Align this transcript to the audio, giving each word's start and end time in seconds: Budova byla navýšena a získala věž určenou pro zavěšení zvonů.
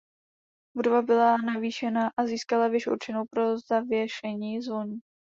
Budova 0.75 1.01
byla 1.01 1.37
navýšena 1.37 2.11
a 2.17 2.25
získala 2.25 2.67
věž 2.67 2.87
určenou 2.87 3.23
pro 3.31 3.57
zavěšení 3.59 4.61
zvonů. 4.61 4.99